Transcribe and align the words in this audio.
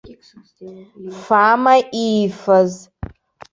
Фама 1.25 1.75
иифаз. 2.05 2.71